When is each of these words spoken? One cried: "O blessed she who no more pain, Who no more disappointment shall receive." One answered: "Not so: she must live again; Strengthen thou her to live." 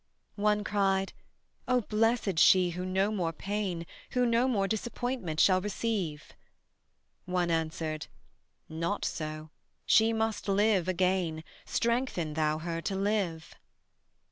One 0.41 0.63
cried: 0.63 1.13
"O 1.67 1.81
blessed 1.81 2.39
she 2.39 2.71
who 2.71 2.87
no 2.87 3.11
more 3.11 3.31
pain, 3.31 3.85
Who 4.13 4.25
no 4.25 4.47
more 4.47 4.67
disappointment 4.67 5.39
shall 5.39 5.61
receive." 5.61 6.33
One 7.25 7.51
answered: 7.51 8.07
"Not 8.67 9.05
so: 9.05 9.51
she 9.85 10.11
must 10.11 10.47
live 10.47 10.87
again; 10.87 11.43
Strengthen 11.65 12.33
thou 12.33 12.57
her 12.57 12.81
to 12.81 12.95
live." 12.95 13.53